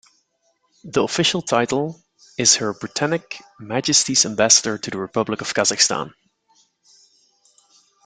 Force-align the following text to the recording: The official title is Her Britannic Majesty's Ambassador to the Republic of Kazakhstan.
The 0.83 1.03
official 1.03 1.43
title 1.43 2.01
is 2.35 2.55
Her 2.55 2.73
Britannic 2.73 3.39
Majesty's 3.59 4.25
Ambassador 4.25 4.79
to 4.79 4.89
the 4.89 4.97
Republic 4.97 5.41
of 5.41 5.53
Kazakhstan. 5.53 6.11